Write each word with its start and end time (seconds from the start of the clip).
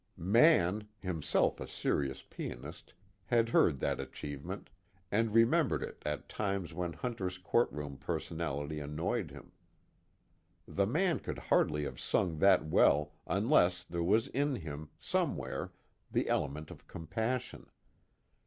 Mann, 0.17 0.87
himself 0.97 1.59
a 1.59 1.67
serious 1.67 2.23
pianist, 2.23 2.95
had 3.25 3.49
heard 3.49 3.77
that 3.77 3.99
achievement, 3.99 4.71
and 5.11 5.31
remembered 5.31 5.83
it 5.83 6.01
at 6.03 6.27
times 6.27 6.73
when 6.73 6.93
Hunter's 6.93 7.37
courtroom 7.37 7.97
personality 7.97 8.79
annoyed 8.79 9.29
him: 9.29 9.51
the 10.67 10.87
man 10.87 11.19
could 11.19 11.37
hardly 11.37 11.83
have 11.83 11.99
sung 11.99 12.39
that 12.39 12.65
well 12.65 13.13
unless 13.27 13.83
there 13.83 14.01
was 14.01 14.25
in 14.29 14.55
him, 14.55 14.89
somewhere, 14.99 15.71
the 16.11 16.27
element 16.29 16.71
of 16.71 16.87
compassion. 16.87 17.69